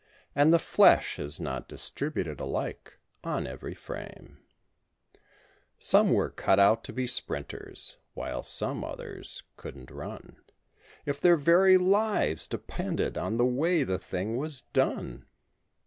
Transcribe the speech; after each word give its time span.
And 0.33 0.51
the 0.51 0.57
flesh 0.57 1.19
is 1.19 1.39
not 1.39 1.69
distributed 1.69 2.39
alike 2.39 2.97
on 3.23 3.45
every 3.45 3.75
frame— 3.75 4.39
Some 5.77 6.11
were 6.11 6.31
cut 6.31 6.57
out 6.57 6.83
to 6.85 6.91
be 6.91 7.05
sprinters, 7.05 7.97
while 8.15 8.41
some 8.41 8.83
others 8.83 9.43
couldn't 9.57 9.91
run 9.91 10.37
If 11.05 11.21
their 11.21 11.37
very 11.37 11.77
lives 11.77 12.47
depended 12.47 13.15
on 13.15 13.37
the 13.37 13.45
way 13.45 13.83
the 13.83 13.99
thing 13.99 14.37
was 14.37 14.61
done. 14.61 15.27